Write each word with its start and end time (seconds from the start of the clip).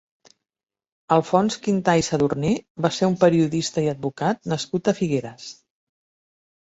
Alfons 1.15 1.57
Quintà 1.67 1.93
i 1.99 2.05
Sadurní 2.07 2.53
va 2.85 2.91
ser 2.97 3.11
un 3.11 3.19
periodista 3.25 3.87
i 3.89 3.93
advocat 3.93 4.43
nascut 4.55 4.91
a 4.93 4.99
Figueres. 5.03 5.47